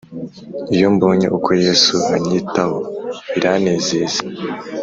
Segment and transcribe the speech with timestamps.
[0.75, 2.77] iyo mbonye uko yesu anyitaho
[3.31, 4.21] biranezeza